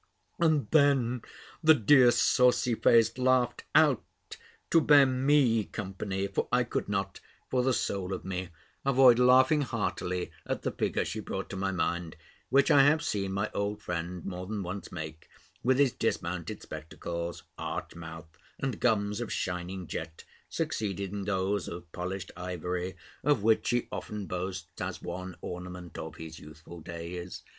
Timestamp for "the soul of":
7.61-8.25